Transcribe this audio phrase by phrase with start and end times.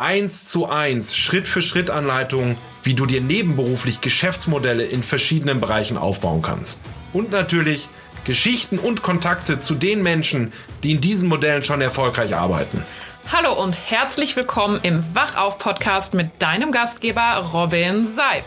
[0.00, 5.98] Eins zu eins, Schritt für Schritt Anleitungen, wie du dir nebenberuflich Geschäftsmodelle in verschiedenen Bereichen
[5.98, 6.80] aufbauen kannst.
[7.12, 7.86] Und natürlich
[8.24, 12.82] Geschichten und Kontakte zu den Menschen, die in diesen Modellen schon erfolgreich arbeiten.
[13.30, 18.44] Hallo und herzlich willkommen im Wachauf-Podcast mit deinem Gastgeber Robin Seib.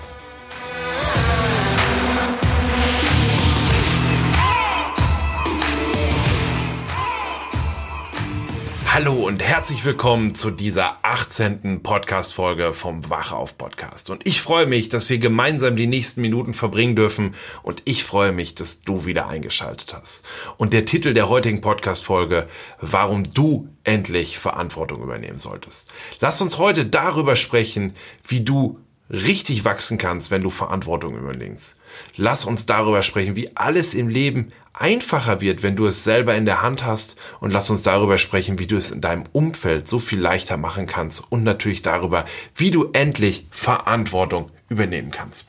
[8.94, 11.82] Hallo und herzlich willkommen zu dieser 18.
[11.82, 14.12] Podcast-Folge vom Wachauf Podcast.
[14.12, 17.34] Und ich freue mich, dass wir gemeinsam die nächsten Minuten verbringen dürfen.
[17.64, 20.24] Und ich freue mich, dass du wieder eingeschaltet hast.
[20.58, 22.48] Und der Titel der heutigen Podcast-Folge,
[22.82, 25.92] warum du endlich Verantwortung übernehmen solltest.
[26.20, 27.96] Lass uns heute darüber sprechen,
[28.28, 28.80] wie du
[29.14, 31.78] richtig wachsen kannst, wenn du Verantwortung übernimmst.
[32.18, 36.46] Lass uns darüber sprechen, wie alles im Leben einfacher wird, wenn du es selber in
[36.46, 40.00] der Hand hast und lass uns darüber sprechen, wie du es in deinem Umfeld so
[40.00, 42.26] viel leichter machen kannst und natürlich darüber,
[42.56, 45.46] wie du endlich Verantwortung übernehmen kannst.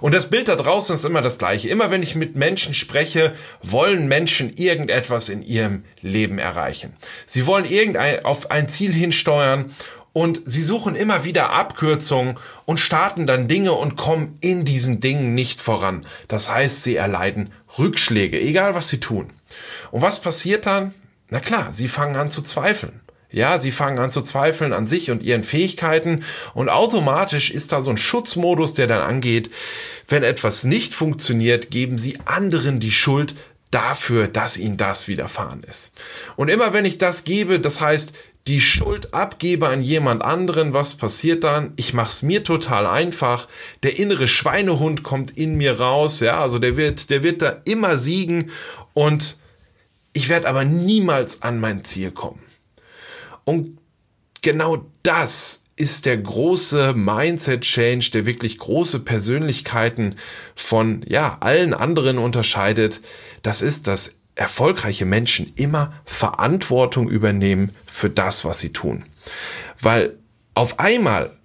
[0.00, 1.68] Und das Bild da draußen ist immer das gleiche.
[1.68, 6.92] Immer wenn ich mit Menschen spreche, wollen Menschen irgendetwas in ihrem Leben erreichen.
[7.26, 9.74] Sie wollen irgendein auf ein Ziel hinsteuern
[10.12, 15.34] und sie suchen immer wieder Abkürzungen und starten dann Dinge und kommen in diesen Dingen
[15.34, 16.06] nicht voran.
[16.28, 19.30] Das heißt, sie erleiden Rückschläge, egal was sie tun.
[19.90, 20.94] Und was passiert dann?
[21.30, 23.00] Na klar, sie fangen an zu zweifeln.
[23.30, 27.82] Ja, sie fangen an zu zweifeln an sich und ihren Fähigkeiten und automatisch ist da
[27.82, 29.50] so ein Schutzmodus, der dann angeht.
[30.08, 33.34] Wenn etwas nicht funktioniert, geben sie anderen die Schuld
[33.70, 35.92] dafür, dass ihnen das widerfahren ist.
[36.36, 38.12] Und immer wenn ich das gebe, das heißt,
[38.48, 41.74] die Schuld abgebe an jemand anderen, was passiert dann?
[41.76, 43.46] Ich mach's mir total einfach.
[43.82, 47.98] Der innere Schweinehund kommt in mir raus, ja, also der wird, der wird da immer
[47.98, 48.50] siegen
[48.94, 49.36] und
[50.14, 52.40] ich werde aber niemals an mein Ziel kommen.
[53.44, 53.78] Und
[54.40, 60.16] genau das ist der große Mindset Change, der wirklich große Persönlichkeiten
[60.56, 63.00] von ja allen anderen unterscheidet.
[63.42, 69.04] Das ist, dass erfolgreiche Menschen immer Verantwortung übernehmen für das, was sie tun.
[69.80, 70.16] Weil
[70.54, 71.36] auf einmal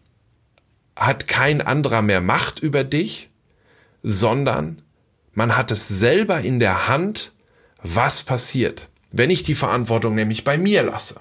[0.96, 3.30] hat kein anderer mehr Macht über dich,
[4.04, 4.82] sondern
[5.34, 7.32] man hat es selber in der Hand,
[7.82, 11.20] was passiert, wenn ich die Verantwortung nämlich bei mir lasse.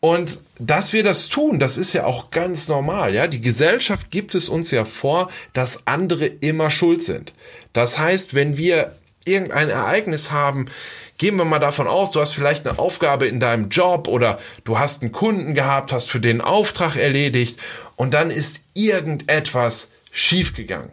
[0.00, 3.26] Und dass wir das tun, das ist ja auch ganz normal, ja.
[3.26, 7.32] Die Gesellschaft gibt es uns ja vor, dass andere immer schuld sind.
[7.72, 10.66] Das heißt, wenn wir irgendein Ereignis haben,
[11.18, 14.78] gehen wir mal davon aus, du hast vielleicht eine Aufgabe in deinem Job oder du
[14.78, 17.60] hast einen Kunden gehabt, hast für den Auftrag erledigt
[17.96, 20.90] und dann ist irgendetwas schiefgegangen.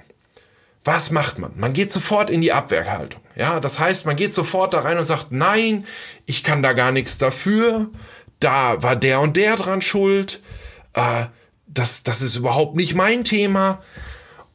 [0.83, 1.51] Was macht man?
[1.55, 3.21] Man geht sofort in die Abwehrhaltung.
[3.35, 5.85] Ja, das heißt, man geht sofort da rein und sagt, nein,
[6.25, 7.89] ich kann da gar nichts dafür.
[8.39, 10.41] Da war der und der dran schuld.
[10.93, 11.25] Äh,
[11.67, 13.83] das, das ist überhaupt nicht mein Thema.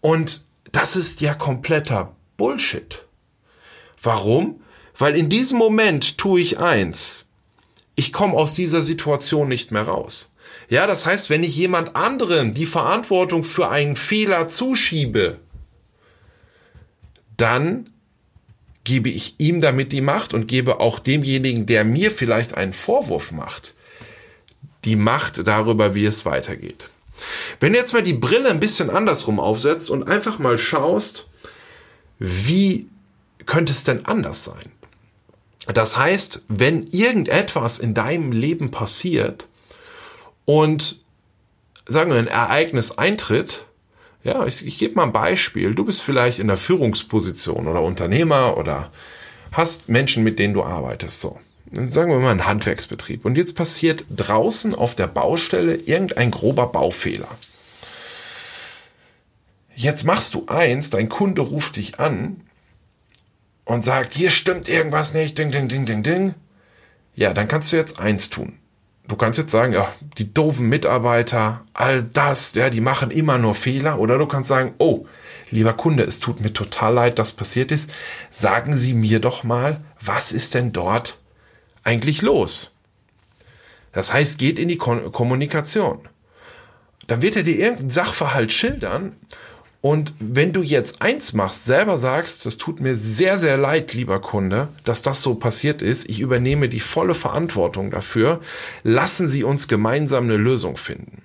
[0.00, 3.06] Und das ist ja kompletter Bullshit.
[4.06, 4.61] Warum?
[4.97, 7.25] Weil in diesem Moment tue ich eins.
[7.97, 10.33] Ich komme aus dieser Situation nicht mehr raus.
[10.69, 15.39] Ja, das heißt, wenn ich jemand anderen die Verantwortung für einen Fehler zuschiebe,
[17.37, 17.91] dann
[18.84, 23.33] gebe ich ihm damit die Macht und gebe auch demjenigen, der mir vielleicht einen Vorwurf
[23.33, 23.75] macht,
[24.84, 26.88] die Macht darüber, wie es weitergeht.
[27.59, 31.27] Wenn du jetzt mal die Brille ein bisschen andersrum aufsetzt und einfach mal schaust,
[32.21, 32.87] wie
[33.47, 34.73] könnte es denn anders sein?
[35.73, 39.49] Das heißt, wenn irgendetwas in deinem Leben passiert
[40.45, 40.99] und
[41.87, 43.65] sagen wir ein Ereignis eintritt,
[44.23, 45.75] ja, ich, ich gebe mal ein Beispiel.
[45.75, 48.91] Du bist vielleicht in der Führungsposition oder Unternehmer oder
[49.53, 51.38] hast Menschen, mit denen du arbeitest, so.
[51.73, 53.25] Sagen wir mal ein Handwerksbetrieb.
[53.25, 57.29] Und jetzt passiert draußen auf der Baustelle irgendein grober Baufehler.
[59.75, 62.45] Jetzt machst du eins, dein Kunde ruft dich an
[63.67, 66.35] und sagt, hier stimmt irgendwas nicht, ding, ding, ding, ding, ding,
[67.15, 68.59] ja, dann kannst du jetzt eins tun.
[69.09, 73.55] Du kannst jetzt sagen, ja, die doofen Mitarbeiter, all das, ja, die machen immer nur
[73.55, 73.99] Fehler.
[73.99, 75.07] Oder du kannst sagen, oh,
[75.51, 77.93] lieber Kunde, es tut mir total leid, dass passiert ist.
[78.31, 81.19] Sagen Sie mir doch mal, was ist denn dort
[81.85, 82.73] eigentlich los?
[83.93, 86.09] Das heißt, geht in die Ko Kommunikation.
[87.07, 89.17] Dann wird er dir irgendeinen Sachverhalt schildern
[89.87, 94.21] Und wenn du jetzt eins machst, selber sagst, das tut mir sehr, sehr leid, lieber
[94.21, 98.41] Kunde, dass das so passiert ist, ich übernehme die volle Verantwortung dafür,
[98.83, 101.23] lassen Sie uns gemeinsam eine Lösung finden.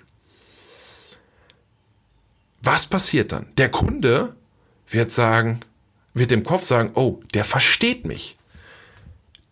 [2.61, 3.47] Was passiert dann?
[3.57, 4.35] Der Kunde
[4.87, 5.61] wird sagen,
[6.13, 8.37] wird im Kopf sagen, oh, der versteht mich.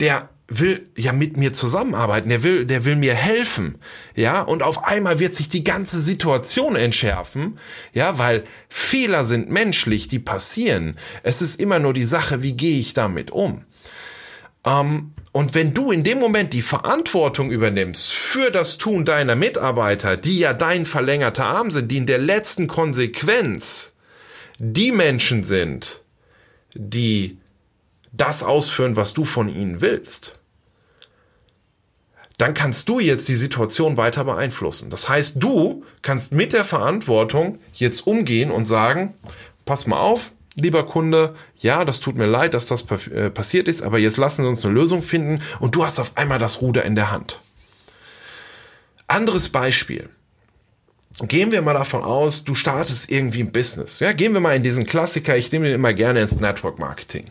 [0.01, 3.77] Der will ja mit mir zusammenarbeiten, der will, der will mir helfen,
[4.15, 7.59] ja, und auf einmal wird sich die ganze Situation entschärfen,
[7.93, 10.97] ja, weil Fehler sind menschlich, die passieren.
[11.23, 13.63] Es ist immer nur die Sache, wie gehe ich damit um?
[14.65, 20.17] Ähm, und wenn du in dem Moment die Verantwortung übernimmst für das Tun deiner Mitarbeiter,
[20.17, 23.93] die ja dein verlängerter Arm sind, die in der letzten Konsequenz
[24.57, 26.03] die Menschen sind,
[26.73, 27.37] die
[28.11, 30.38] das ausführen, was du von ihnen willst,
[32.39, 34.89] dann kannst du jetzt die Situation weiter beeinflussen.
[34.89, 39.13] Das heißt, du kannst mit der Verantwortung jetzt umgehen und sagen,
[39.65, 43.81] pass mal auf, lieber Kunde, ja, das tut mir leid, dass das äh, passiert ist,
[43.81, 46.85] aber jetzt lassen Sie uns eine Lösung finden und du hast auf einmal das Ruder
[46.85, 47.41] in der Hand.
[49.07, 50.07] Anderes Beispiel.
[51.23, 53.99] Gehen wir mal davon aus, du startest irgendwie ein Business.
[53.99, 57.25] Ja, gehen wir mal in diesen Klassiker, ich nehme den immer gerne ins Network Marketing.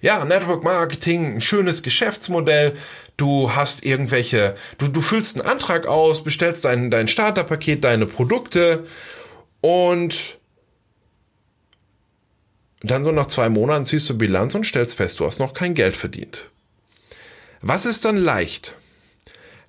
[0.00, 2.74] Ja, Network Marketing, ein schönes Geschäftsmodell.
[3.20, 8.86] Du hast irgendwelche, du, du füllst einen Antrag aus, bestellst dein, dein Starterpaket, deine Produkte
[9.60, 10.38] und
[12.82, 15.74] dann so nach zwei Monaten ziehst du Bilanz und stellst fest, du hast noch kein
[15.74, 16.48] Geld verdient.
[17.60, 18.74] Was ist dann leicht?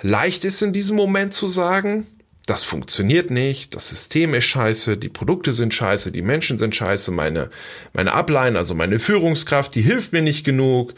[0.02, 2.08] Leicht ist in diesem Moment zu sagen,
[2.46, 7.12] das funktioniert nicht, das System ist scheiße, die Produkte sind scheiße, die Menschen sind scheiße,
[7.12, 7.50] meine,
[7.94, 10.94] meine Upline, also meine Führungskraft, die hilft mir nicht genug,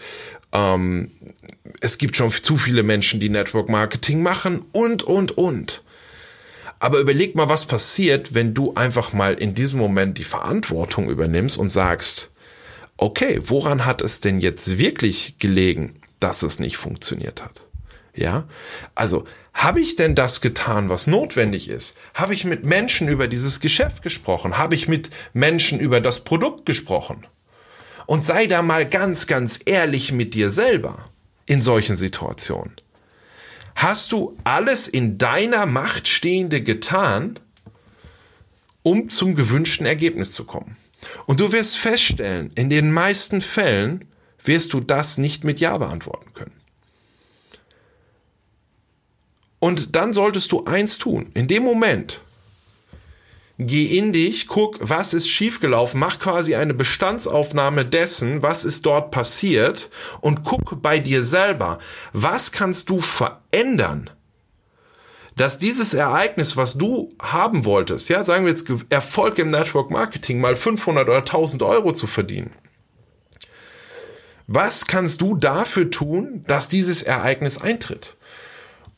[0.54, 1.12] ähm,
[1.82, 5.84] es gibt schon zu viele Menschen, die Network Marketing machen und, und, und.
[6.80, 11.58] Aber überleg mal, was passiert, wenn du einfach mal in diesem Moment die Verantwortung übernimmst
[11.58, 12.32] und sagst,
[12.98, 17.63] okay, woran hat es denn jetzt wirklich gelegen, dass es nicht funktioniert hat?
[18.16, 18.48] Ja,
[18.94, 21.98] also habe ich denn das getan, was notwendig ist?
[22.14, 24.58] Habe ich mit Menschen über dieses Geschäft gesprochen?
[24.58, 27.26] Habe ich mit Menschen über das Produkt gesprochen?
[28.06, 31.10] Und sei da mal ganz, ganz ehrlich mit dir selber
[31.46, 32.74] in solchen Situationen.
[33.76, 37.40] Hast du alles in deiner Macht Stehende getan,
[38.84, 40.78] um zum gewünschten Ergebnis zu kommen?
[41.26, 44.06] Und du wirst feststellen, in den meisten Fällen
[44.44, 46.63] wirst du das nicht mit Ja beantworten können.
[49.64, 51.32] Und dann solltest du eins tun.
[51.36, 52.20] In dem Moment,
[53.58, 59.12] geh in dich, guck, was ist schiefgelaufen, mach quasi eine Bestandsaufnahme dessen, was ist dort
[59.12, 59.90] passiert
[60.20, 61.80] und guck bei dir selber,
[62.12, 64.10] was kannst du verändern,
[65.38, 70.42] dass dieses Ereignis, was du haben wolltest, ja, sagen wir jetzt Erfolg im Network Marketing,
[70.42, 72.52] mal 500 oder 1000 Euro zu verdienen.
[74.46, 78.18] Was kannst du dafür tun, dass dieses Ereignis eintritt?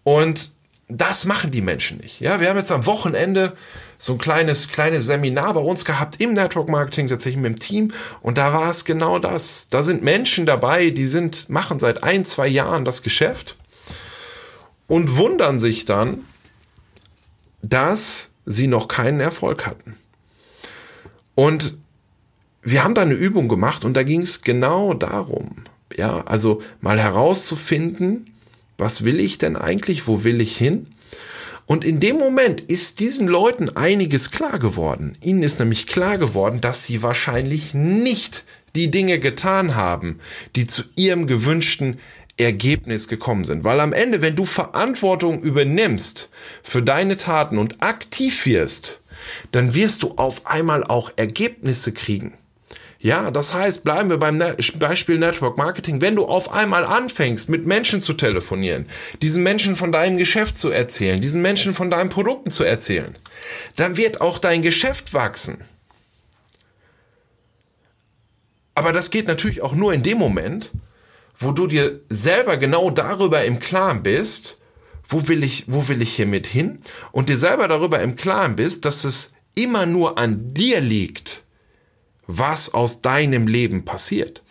[0.04, 0.55] Und
[0.88, 2.20] das machen die Menschen nicht.
[2.20, 3.56] Ja, wir haben jetzt am Wochenende
[3.98, 7.92] so ein kleines, kleines Seminar bei uns gehabt im Network Marketing tatsächlich mit dem Team
[8.22, 9.68] und da war es genau das.
[9.70, 13.56] Da sind Menschen dabei, die sind, machen seit ein, zwei Jahren das Geschäft
[14.88, 16.20] und wundern sich dann,
[17.62, 19.96] dass sie noch keinen Erfolg hatten.
[21.34, 21.76] Und
[22.62, 25.56] wir haben da eine Übung gemacht und da ging es genau darum,
[25.96, 28.35] ja, also mal herauszufinden,
[28.78, 30.08] was will ich denn eigentlich?
[30.08, 30.88] Wo will ich hin?
[31.66, 35.14] Und in dem Moment ist diesen Leuten einiges klar geworden.
[35.22, 38.44] Ihnen ist nämlich klar geworden, dass sie wahrscheinlich nicht
[38.76, 40.20] die Dinge getan haben,
[40.56, 41.98] die zu ihrem gewünschten
[42.38, 43.64] Ergebnis gekommen sind.
[43.64, 46.30] Weil am Ende, wenn du Verantwortung übernimmst
[46.64, 49.02] für deine Taten und aktiv wirst,
[49.52, 52.34] dann wirst du auf einmal auch Ergebnisse kriegen.
[53.06, 54.42] Ja, das heißt, bleiben wir beim
[54.80, 56.02] Beispiel Network Marketing.
[56.02, 58.88] Wenn du auf einmal anfängst, mit Menschen zu telefonieren,
[59.22, 63.16] diesen Menschen von deinem Geschäft zu erzählen, diesen Menschen von deinen Produkten zu erzählen,
[63.76, 65.60] dann wird auch dein Geschäft wachsen.
[68.74, 70.72] Aber das geht natürlich auch nur in dem Moment,
[71.38, 74.58] wo du dir selber genau darüber im Klaren bist,
[75.08, 76.80] wo will ich, wo will ich hiermit hin
[77.12, 81.45] und dir selber darüber im Klaren bist, dass es immer nur an dir liegt,
[82.28, 84.42] was aus deinem Leben passiert.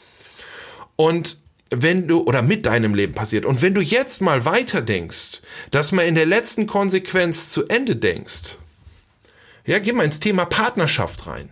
[0.97, 1.39] Und
[1.71, 3.45] wenn du, oder mit deinem Leben passiert.
[3.45, 5.41] Und wenn du jetzt mal weiter denkst,
[5.71, 8.59] dass man in der letzten Konsequenz zu Ende denkst,
[9.67, 11.49] ja, geh mal ins Thema Partnerschaft rein.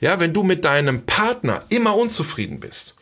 [0.00, 2.94] Ja, wenn du mit deinem Partner immer unzufrieden bist,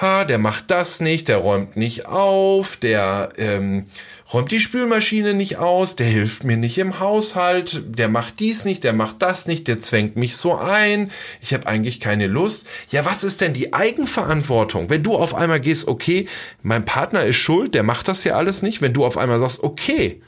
[0.00, 3.86] ha, der macht das nicht, der räumt nicht auf, der ähm,
[4.32, 8.82] räumt die Spülmaschine nicht aus, der hilft mir nicht im Haushalt, der macht dies nicht,
[8.84, 12.66] der macht das nicht, der zwängt mich so ein, ich habe eigentlich keine Lust.
[12.90, 14.88] Ja, was ist denn die Eigenverantwortung?
[14.88, 16.26] Wenn du auf einmal gehst, okay,
[16.62, 19.62] mein Partner ist schuld, der macht das ja alles nicht, wenn du auf einmal sagst,
[19.62, 20.22] okay,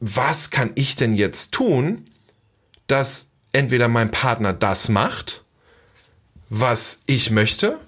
[0.00, 2.06] was kann ich denn jetzt tun,
[2.86, 5.44] dass entweder mein Partner das macht,
[6.54, 7.78] was ich möchte,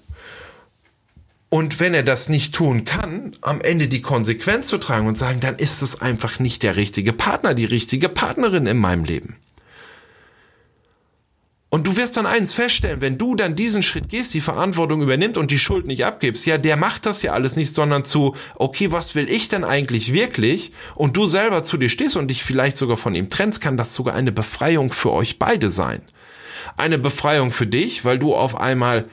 [1.49, 5.39] und wenn er das nicht tun kann, am Ende die Konsequenz zu tragen und sagen,
[5.39, 9.37] dann ist es einfach nicht der richtige Partner, die richtige Partnerin in meinem Leben.
[11.69, 15.37] Und du wirst dann eins feststellen, wenn du dann diesen Schritt gehst, die Verantwortung übernimmt
[15.37, 18.91] und die Schuld nicht abgibst, ja, der macht das ja alles nicht, sondern zu, okay,
[18.91, 20.71] was will ich denn eigentlich wirklich?
[20.95, 23.93] Und du selber zu dir stehst und dich vielleicht sogar von ihm trennst, kann das
[23.93, 26.01] sogar eine Befreiung für euch beide sein.
[26.77, 29.05] Eine Befreiung für dich, weil du auf einmal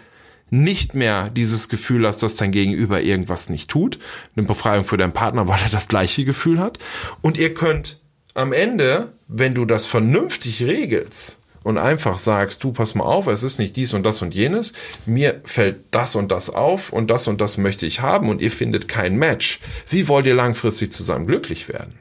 [0.50, 3.98] nicht mehr dieses Gefühl hast, dass dein Gegenüber irgendwas nicht tut.
[4.36, 6.78] Eine Befreiung für deinen Partner, weil er das gleiche Gefühl hat.
[7.22, 7.98] Und ihr könnt
[8.34, 13.42] am Ende, wenn du das vernünftig regelst, und einfach sagst, du pass mal auf, es
[13.42, 14.72] ist nicht dies und das und jenes,
[15.06, 18.50] mir fällt das und das auf und das und das möchte ich haben und ihr
[18.50, 19.60] findet kein Match.
[19.88, 21.94] Wie wollt ihr langfristig zusammen glücklich werden?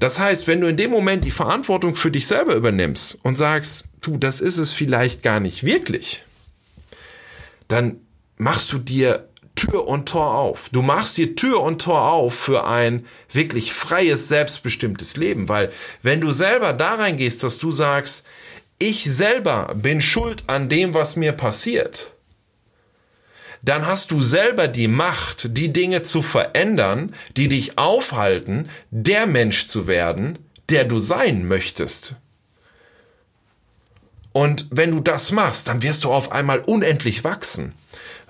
[0.00, 3.84] Das heißt, wenn du in dem Moment die Verantwortung für dich selber übernimmst und sagst,
[4.00, 6.24] du, das ist es vielleicht gar nicht wirklich,
[7.68, 8.00] dann
[8.38, 10.70] machst du dir Tür und Tor auf.
[10.72, 15.70] Du machst dir Tür und Tor auf für ein wirklich freies, selbstbestimmtes Leben, weil
[16.02, 18.24] wenn du selber da reingehst, dass du sagst,
[18.78, 22.14] ich selber bin schuld an dem, was mir passiert,
[23.62, 29.66] dann hast du selber die Macht, die Dinge zu verändern, die dich aufhalten, der Mensch
[29.66, 30.38] zu werden,
[30.68, 32.14] der du sein möchtest.
[34.32, 37.74] Und wenn du das machst, dann wirst du auf einmal unendlich wachsen.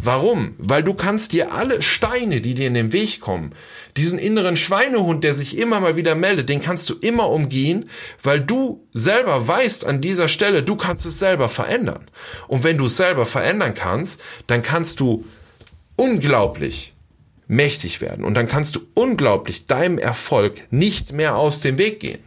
[0.03, 0.55] Warum?
[0.59, 3.53] Weil du kannst dir alle Steine, die dir in den Weg kommen,
[3.97, 7.91] diesen inneren Schweinehund, der sich immer mal wieder meldet, den kannst du immer umgehen,
[8.23, 12.07] weil du selber weißt an dieser Stelle, du kannst es selber verändern.
[12.49, 15.25] Und wenn du es selber verändern kannst, dann kannst du
[15.97, 16.95] unglaublich
[17.47, 22.21] mächtig werden und dann kannst du unglaublich deinem Erfolg nicht mehr aus dem Weg gehen.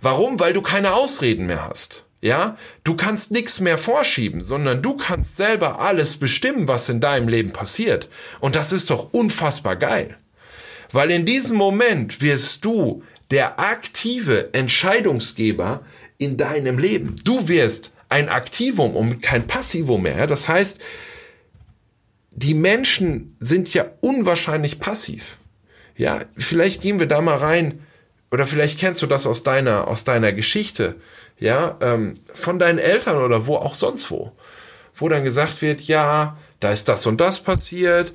[0.00, 0.38] Warum?
[0.38, 2.04] Weil du keine Ausreden mehr hast.
[2.24, 7.28] Ja, du kannst nichts mehr vorschieben, sondern du kannst selber alles bestimmen, was in deinem
[7.28, 8.08] Leben passiert.
[8.40, 10.16] Und das ist doch unfassbar geil.
[10.90, 15.84] Weil in diesem Moment wirst du der aktive Entscheidungsgeber
[16.16, 17.16] in deinem Leben.
[17.24, 20.26] Du wirst ein Aktivum und kein Passivum mehr.
[20.26, 20.80] Das heißt,
[22.30, 25.36] die Menschen sind ja unwahrscheinlich passiv.
[25.94, 27.84] Ja, vielleicht gehen wir da mal rein,
[28.34, 30.96] oder vielleicht kennst du das aus deiner, aus deiner Geschichte
[31.38, 34.32] ja, ähm, von deinen Eltern oder wo auch sonst wo,
[34.96, 38.12] wo dann gesagt wird, ja, da ist das und das passiert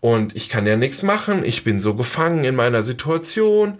[0.00, 3.76] und ich kann ja nichts machen, ich bin so gefangen in meiner Situation.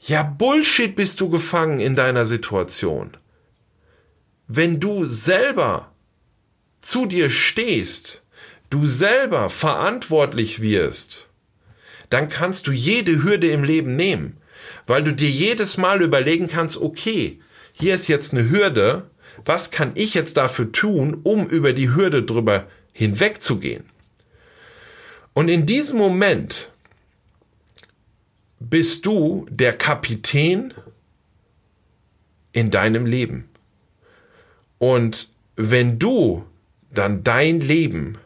[0.00, 3.10] Ja, Bullshit bist du gefangen in deiner Situation.
[4.48, 5.92] Wenn du selber
[6.80, 8.24] zu dir stehst,
[8.70, 11.28] du selber verantwortlich wirst,
[12.08, 14.39] dann kannst du jede Hürde im Leben nehmen,
[14.90, 17.38] weil du dir jedes Mal überlegen kannst, okay,
[17.72, 19.08] hier ist jetzt eine Hürde,
[19.44, 23.84] was kann ich jetzt dafür tun, um über die Hürde drüber hinwegzugehen?
[25.32, 26.72] Und in diesem Moment
[28.58, 30.74] bist du der Kapitän
[32.50, 33.48] in deinem Leben.
[34.78, 36.44] Und wenn du
[36.92, 38.18] dann dein Leben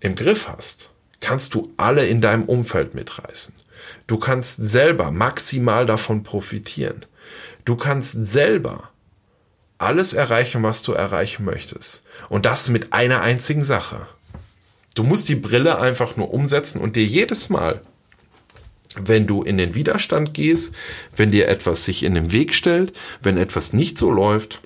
[0.00, 3.54] im Griff hast, kannst du alle in deinem Umfeld mitreißen.
[4.06, 7.04] Du kannst selber maximal davon profitieren.
[7.64, 8.90] Du kannst selber
[9.78, 12.02] alles erreichen, was du erreichen möchtest.
[12.28, 14.06] Und das mit einer einzigen Sache.
[14.94, 17.82] Du musst die Brille einfach nur umsetzen und dir jedes Mal,
[18.98, 20.74] wenn du in den Widerstand gehst,
[21.14, 24.62] wenn dir etwas sich in den Weg stellt, wenn etwas nicht so läuft,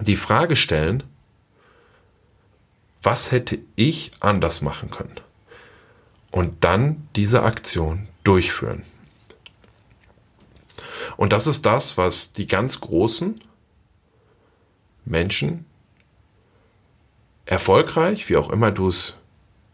[0.00, 1.04] die Frage stellen,
[3.02, 5.14] was hätte ich anders machen können?
[6.30, 8.82] Und dann diese Aktion durchführen.
[11.16, 13.40] Und das ist das, was die ganz großen
[15.04, 15.66] Menschen
[17.46, 19.14] erfolgreich, wie auch immer du es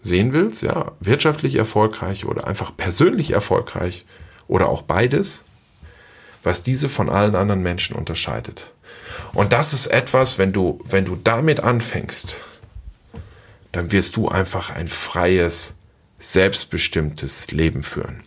[0.02, 4.04] sehen willst, ja, wirtschaftlich erfolgreich oder einfach persönlich erfolgreich
[4.48, 5.44] oder auch beides,
[6.42, 8.72] was diese von allen anderen Menschen unterscheidet.
[9.32, 12.36] Und das ist etwas, wenn du, wenn du damit anfängst,
[13.72, 15.74] dann wirst du einfach ein freies,
[16.18, 18.22] selbstbestimmtes Leben führen.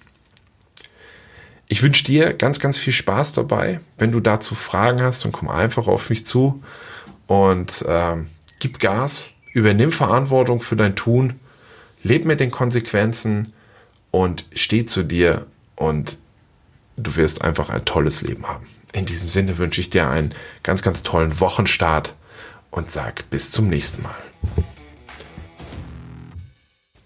[1.74, 3.80] Ich wünsche dir ganz, ganz viel Spaß dabei.
[3.98, 6.62] Wenn du dazu Fragen hast, dann komm einfach auf mich zu
[7.25, 8.27] und ähm,
[8.60, 11.39] gib Gas, übernimm Verantwortung für dein Tun,
[12.03, 13.53] leb mit den Konsequenzen
[14.12, 16.20] und steh zu dir und
[16.96, 18.68] du wirst einfach ein tolles Leben haben.
[18.92, 20.30] In diesem Sinne wünsche ich dir einen
[20.62, 22.15] ganz, ganz tollen Wochenstart
[22.70, 24.13] und sag bis zum nächsten Mal.